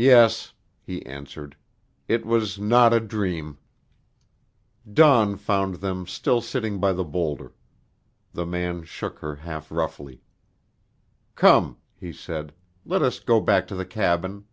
[0.00, 1.54] "Yes," he answered,
[2.08, 3.58] "it was not a dream."
[4.90, 7.52] Dawn found them still sitting by the boulder.
[8.32, 10.22] The man shook her half roughly.
[11.34, 12.54] "Come," he said,
[12.86, 14.46] "let us go back to the cabin."